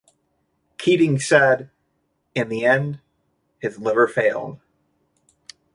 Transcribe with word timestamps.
Keating 0.79 1.19
said, 1.19 1.69
In 2.33 2.49
the 2.49 2.65
end, 2.65 3.01
his 3.59 3.77
liver 3.77 4.07
failed. 4.07 4.59